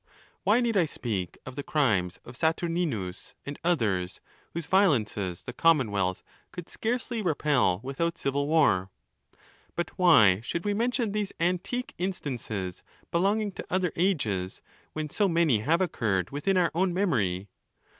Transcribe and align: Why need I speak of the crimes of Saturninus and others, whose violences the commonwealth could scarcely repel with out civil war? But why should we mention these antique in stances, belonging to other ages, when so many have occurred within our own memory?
Why 0.43 0.61
need 0.61 0.77
I 0.77 0.85
speak 0.85 1.37
of 1.45 1.55
the 1.55 1.61
crimes 1.61 2.17
of 2.25 2.35
Saturninus 2.35 3.35
and 3.45 3.59
others, 3.63 4.19
whose 4.51 4.65
violences 4.65 5.43
the 5.43 5.53
commonwealth 5.53 6.23
could 6.51 6.69
scarcely 6.69 7.21
repel 7.21 7.79
with 7.83 8.01
out 8.01 8.17
civil 8.17 8.47
war? 8.47 8.89
But 9.75 9.91
why 9.99 10.41
should 10.43 10.65
we 10.65 10.73
mention 10.73 11.11
these 11.11 11.33
antique 11.39 11.93
in 11.99 12.13
stances, 12.13 12.81
belonging 13.11 13.51
to 13.51 13.65
other 13.69 13.91
ages, 13.95 14.63
when 14.93 15.11
so 15.11 15.29
many 15.29 15.59
have 15.59 15.81
occurred 15.81 16.31
within 16.31 16.57
our 16.57 16.71
own 16.73 16.95
memory? 16.95 17.49